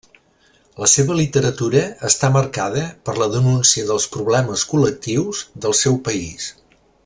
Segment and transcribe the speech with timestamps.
[0.83, 6.51] La seva literatura està marcada per la denúncia dels problemes col·lectius del seu país.